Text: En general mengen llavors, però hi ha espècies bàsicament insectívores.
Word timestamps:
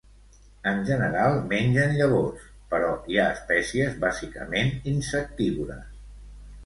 En 0.69 0.79
general 0.85 1.35
mengen 1.51 1.93
llavors, 1.99 2.47
però 2.71 2.89
hi 3.11 3.19
ha 3.19 3.27
espècies 3.37 4.01
bàsicament 4.07 4.73
insectívores. 4.95 5.93